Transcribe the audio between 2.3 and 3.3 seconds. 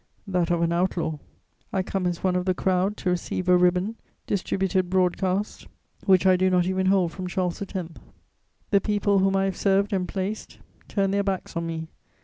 of the crowd to